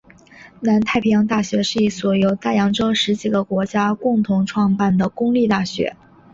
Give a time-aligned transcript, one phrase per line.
[0.61, 5.95] 南太平洋大学是一所由大洋洲十几个国家共同创办的公立大学。